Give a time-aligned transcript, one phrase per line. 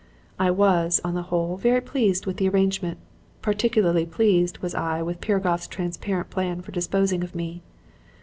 [0.39, 2.97] "I was, on the whole, very well pleased with the arrangement.
[3.43, 7.61] Particularly pleased was I with Piragoff's transparent plan for disposing of me.